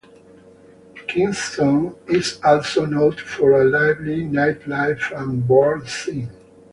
[1.07, 6.31] Kingston is also noted for a lively nightlife and bar scene.